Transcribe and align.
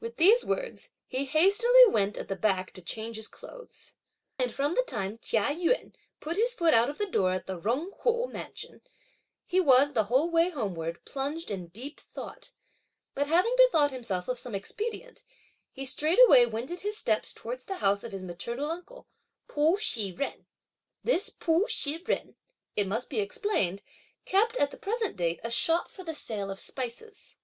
With 0.00 0.16
these 0.16 0.44
words, 0.44 0.90
he 1.06 1.24
hastily 1.24 1.86
went 1.86 2.16
at 2.16 2.26
the 2.26 2.34
back 2.34 2.72
to 2.72 2.82
change 2.82 3.14
his 3.14 3.28
clothes. 3.28 3.94
And 4.36 4.52
from 4.52 4.74
the 4.74 4.82
time 4.82 5.18
Chia 5.22 5.52
Yun 5.52 5.94
put 6.18 6.36
his 6.36 6.52
foot 6.52 6.74
out 6.74 6.90
of 6.90 6.98
the 6.98 7.06
door 7.06 7.32
of 7.34 7.46
the 7.46 7.60
Jung 7.60 7.92
Kuo 7.92 8.26
mansion, 8.26 8.80
he 9.44 9.60
was, 9.60 9.92
the 9.92 10.06
whole 10.10 10.32
way 10.32 10.50
homeward, 10.50 11.04
plunged 11.04 11.48
in 11.48 11.68
deep 11.68 12.00
thought; 12.00 12.50
but 13.14 13.28
having 13.28 13.54
bethought 13.56 13.92
himself 13.92 14.26
of 14.26 14.36
some 14.36 14.52
expedient, 14.52 15.22
he 15.70 15.84
straightway 15.84 16.44
wended 16.44 16.80
his 16.80 16.96
steps 16.98 17.32
towards 17.32 17.64
the 17.66 17.76
house 17.76 18.02
of 18.02 18.10
his 18.10 18.24
maternal 18.24 18.72
uncle, 18.72 19.06
Pu 19.46 19.76
Shih 19.78 20.10
jen. 20.10 20.46
This 21.04 21.30
Pu 21.30 21.68
Shih 21.68 22.02
jen, 22.04 22.34
it 22.74 22.88
must 22.88 23.08
be 23.08 23.20
explained, 23.20 23.82
kept, 24.24 24.56
at 24.56 24.72
the 24.72 24.76
present 24.76 25.14
date, 25.14 25.38
a 25.44 25.52
shop 25.52 25.88
for 25.88 26.02
the 26.02 26.16
sale 26.16 26.50
of 26.50 26.58
spices. 26.58 27.36